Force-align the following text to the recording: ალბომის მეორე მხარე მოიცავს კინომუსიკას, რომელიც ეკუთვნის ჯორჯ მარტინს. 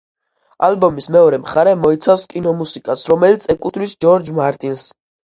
ალბომის 0.67 1.07
მეორე 1.15 1.37
მხარე 1.41 1.73
მოიცავს 1.81 2.25
კინომუსიკას, 2.31 3.03
რომელიც 3.11 3.45
ეკუთვნის 3.55 3.93
ჯორჯ 4.07 4.33
მარტინს. 4.39 4.87